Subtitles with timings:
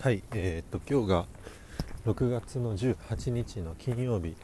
[0.00, 1.26] はい、えー、っと今日が
[2.06, 4.36] 6月の18日の金曜日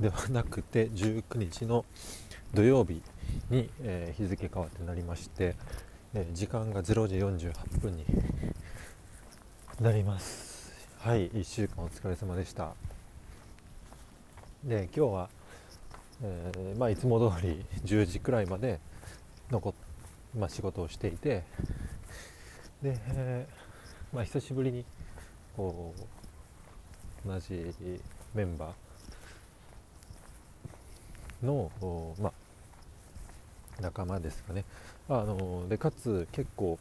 [0.00, 1.84] ではなくて19日の
[2.54, 3.00] 土曜日
[3.50, 5.54] に、えー日付変わってなりまして、
[6.12, 8.04] えー時間が0時48分に
[9.80, 10.72] なります。
[10.98, 12.72] はい1週間お疲れ様でした。
[14.64, 15.28] で今日は、
[16.20, 18.80] えーまあ、いつも通り10時くらいまで
[19.52, 19.74] 残っ、
[20.36, 21.44] まあ、仕事をしていて
[22.82, 23.67] で、えー
[24.12, 24.86] まあ、久しぶりに
[25.54, 25.94] こ
[27.24, 27.74] う同じ
[28.34, 32.32] メンバーの、おまあ、
[33.82, 34.64] 仲間ですかね。
[35.10, 36.78] あのでかつ結構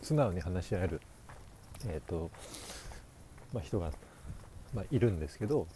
[0.00, 1.00] 素直に話し合える、
[1.86, 2.30] えーと
[3.52, 3.90] まあ、人が、
[4.74, 5.66] まあ、いるんですけど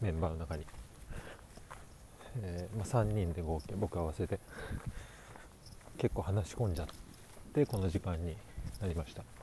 [0.00, 0.64] メンバーの中に、
[2.42, 4.40] えーまあ、3人で合計僕合わせて
[5.96, 6.88] 結構話し込んじゃっ
[7.54, 8.36] てこの時間に
[8.80, 9.37] なりました。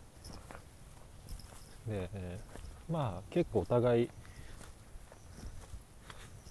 [1.87, 2.55] で、えー
[2.91, 4.09] まあ結構お互い、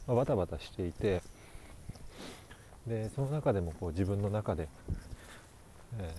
[0.07, 1.23] まあバタバタしていて
[2.87, 4.69] でその中でもこう自分の中で、
[5.99, 6.15] え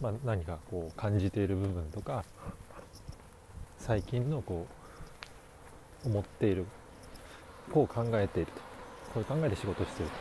[0.00, 2.24] ーまあ、何かこう感じている部分とか
[3.78, 4.66] 最近のこ
[6.04, 6.66] う思っている
[7.72, 8.60] こう考えていると
[9.14, 10.16] こういう考えで仕事してると。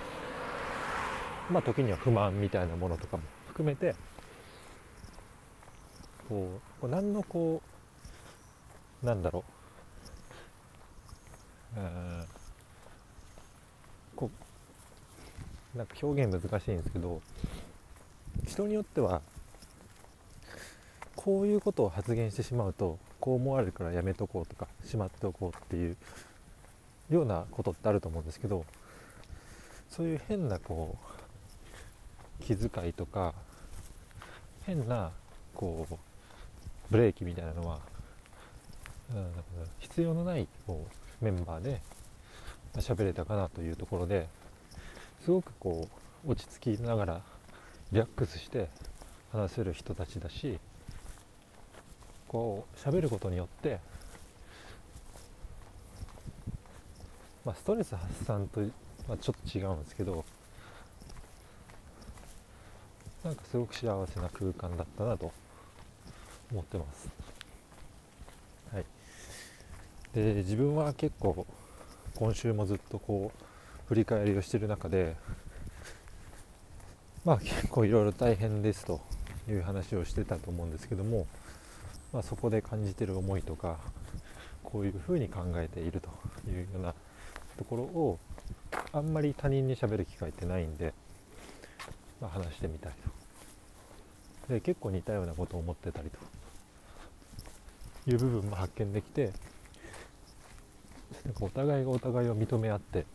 [1.52, 3.96] まあ時には不満みたいなものとかも含めて
[6.30, 7.62] こう何のこ
[9.04, 9.44] うなんだろ
[11.76, 12.46] う、えー
[14.16, 14.32] こ
[15.74, 17.22] うなんか表現難しいんですけど
[18.48, 19.22] 人によっては
[21.16, 25.98] こういうことを発言してしまうとこう思われるからやめとこうとかしまっておこうっていう
[27.10, 28.66] ようなことってあると思うんですけど
[29.90, 30.98] そういう変なこ
[32.40, 33.34] う気遣いとか
[34.66, 35.12] 変な
[35.54, 35.96] こう
[36.92, 37.80] ブレーキみたいなのは、
[39.14, 39.32] うん、
[39.80, 40.86] 必要のないこ
[41.22, 41.82] うメンバーで
[42.76, 44.28] 喋れたかなというところで
[45.24, 45.88] すごくこ
[46.26, 47.22] う落ち着きながら
[47.92, 48.70] リラックスして
[49.32, 50.60] 話せる人たちだし
[52.28, 53.80] こう喋ることによって、
[57.46, 58.62] まあ、ストレス発散と、
[59.08, 60.26] まあ、ちょっと違うんですけど
[63.24, 65.32] なんかすごく幸せな空間だったなと
[66.56, 67.10] 思ってます。
[68.72, 68.86] はい、
[70.14, 71.46] で自分は結構
[72.16, 75.18] 今週もずっとこう振り返りをしてる中で
[77.26, 79.02] まあ結構いろいろ大変ですと
[79.50, 81.28] いう話をしてたと思うんですけども、
[82.14, 83.78] まあ、そこで感じてる思いとか
[84.64, 86.10] こういうふうに考えていると
[86.50, 86.94] いうような
[87.58, 88.18] ところを
[88.94, 90.94] あんまり他人に喋る機会ってないんで、
[92.22, 92.96] まあ、話してみたり
[94.48, 94.54] と。
[94.54, 96.45] で結構似たようなことを思ってたりと。
[98.08, 99.32] いう部分も発見できて
[101.26, 103.06] なんかお互いがお互いを認め合って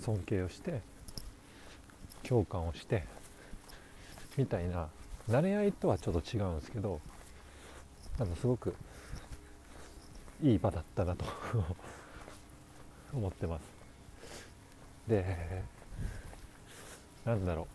[0.00, 0.80] 尊敬をして
[2.22, 3.04] 共感をして
[4.36, 4.88] みたいな
[5.28, 7.00] 慣れ合いとはちょっと違うんですけど
[8.18, 8.74] あのすごく
[10.42, 11.24] いい場だったなと
[13.12, 13.62] 思ってます。
[15.08, 15.64] で
[17.24, 17.66] なんだろ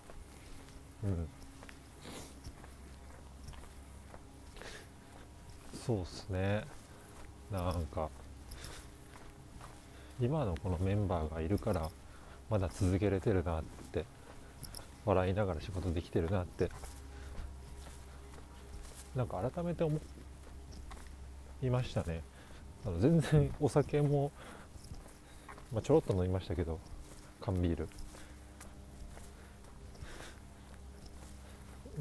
[1.04, 1.08] う。
[1.08, 1.28] うん。
[5.86, 6.64] そうっすね。
[7.52, 8.10] なんか
[10.20, 11.92] 今のこのメンバーがいるから
[12.50, 14.06] まだ続けれてるなって
[15.06, 16.72] 笑いながら仕事できてるなって。
[19.16, 20.00] なんか改めて思
[21.62, 22.24] いましたね。
[22.84, 24.32] あの全然お酒も、
[25.72, 26.80] まあ、ちょろっと飲みましたけど
[27.40, 27.88] 缶ビール。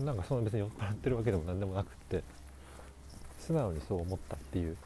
[0.03, 2.25] なんかその別に酔っ払ってるわけでも何でもなくって。
[3.47, 4.77] 素直にそう思ったっていう。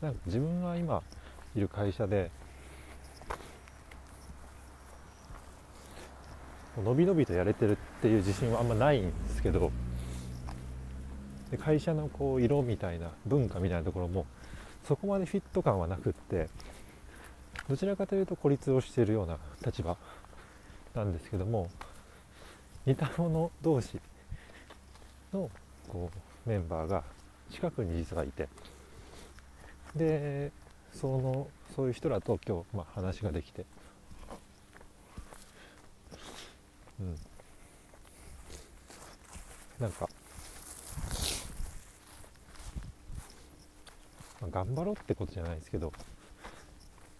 [0.00, 1.02] なんか自分が今
[1.54, 2.30] いる会社で
[6.84, 9.72] 伸び伸びとやれてるっていう自信はあんまないんですけど
[11.50, 14.26] で会社のこう色みたいな文化みたいなところも
[14.86, 16.50] そこまでフィット感はなくって
[17.68, 19.96] どちらかというと孤立をしているような立場
[20.94, 21.70] なんですけども
[22.84, 23.98] 似た者同士
[25.36, 25.50] の
[25.88, 26.10] こ
[26.46, 27.04] うメンバーが
[27.50, 28.48] 近くに実はいて。
[29.94, 30.52] で
[30.92, 33.64] そのそういう人らと今日、まあ、話ができて、
[37.00, 37.16] うん、
[39.78, 40.08] なんか、
[44.40, 45.92] まあ頑張ろうってことじゃないですけど。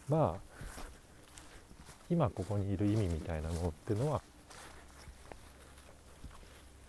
[0.09, 0.57] まあ
[2.09, 4.23] 今ここにいる意味みたいなのっていうのは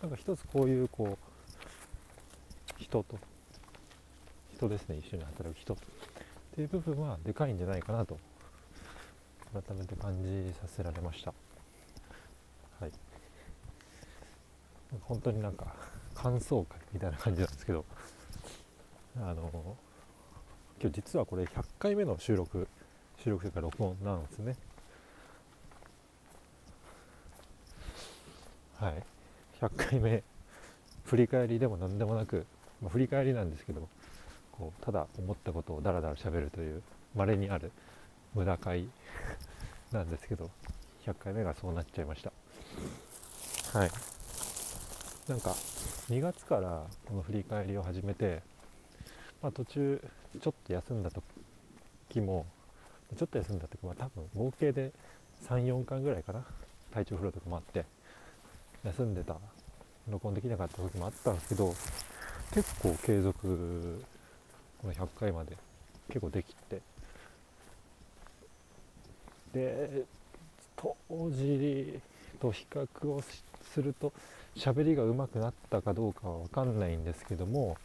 [0.08, 3.18] なんか一つこういうこう人と
[4.56, 4.96] 人ですね。
[4.96, 5.78] 一緒に働く人っ
[6.56, 8.18] ていう部分はでかいんじゃないかなと
[9.52, 11.34] 改めて感じさせられました。
[12.80, 12.92] はい。
[15.02, 15.76] 本当になんか
[16.16, 17.84] 感想会みたいな感じなんですけど
[19.18, 19.76] あの
[20.82, 22.70] 今日実はこれ100回目の収録
[23.22, 24.56] 収録というか録音なんですね。
[28.80, 29.17] はい。
[29.62, 30.24] 100回目。
[31.08, 32.46] 振り返りでも何でもなく、
[32.82, 33.88] まあ、振り返りなんですけど
[34.52, 36.84] こうただ思ったことをダラダラ喋るという
[37.16, 37.72] 稀にある
[38.36, 38.90] 無駄会
[39.92, 40.52] なんですけど
[41.06, 42.32] 100回目がそうなっちゃいました。
[43.78, 43.90] はい。
[45.30, 45.52] なんか
[46.10, 48.42] 2月からこの振り返りを始めて、
[49.42, 50.02] まあ、途中
[50.42, 52.46] ちょっと休んだ時も
[53.18, 54.92] ちょっと休んだ時は多分合計で
[55.44, 56.46] 34巻ぐらいかな
[56.92, 57.97] 体調不良とかもあって。
[58.86, 59.36] 休んでた
[60.10, 61.74] 録音できなかった時もあったんですけど
[62.54, 64.04] 結構継続
[64.82, 65.58] この100回まで
[66.08, 66.82] 結構できて
[69.54, 70.04] で
[70.76, 70.96] 当
[71.32, 72.00] 時
[72.40, 73.22] と比較を
[73.74, 74.14] すると
[74.56, 77.78] 喋りが上手くなったかどうかは分かんないんですけども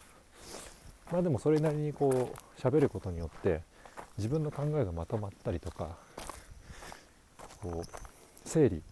[1.10, 3.62] まあでもそれなりにこう喋ることによって
[4.16, 5.96] 自分の考えがまとまったりとか
[7.62, 8.82] こう整理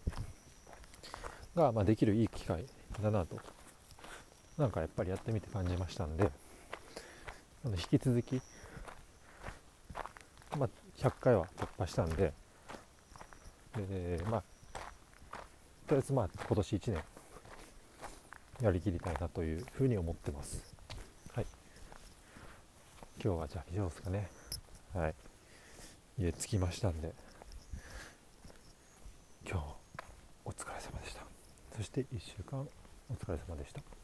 [1.55, 2.65] がまあできるいい機会
[3.01, 3.39] だなと。
[4.57, 6.31] なんかやっぱりやってみて感じましたんで。
[7.63, 8.41] 引き続き、
[10.57, 12.33] まあ、100回は突破したんで。
[13.75, 14.43] でまあ
[15.87, 17.03] とりあえずまあ今年1年
[18.61, 20.63] やりきりたいなというふうに思ってます。
[21.33, 21.45] はい。
[23.23, 24.29] 今日はじゃあ以上ですかね。
[24.93, 25.15] はい。
[26.21, 27.13] 家着きましたんで
[29.49, 29.65] 今日
[30.45, 31.21] お疲れ様でした
[31.75, 32.67] そして1週間
[33.09, 34.00] お疲れ様でした。